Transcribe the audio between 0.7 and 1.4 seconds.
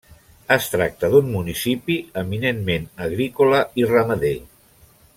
tracta d'un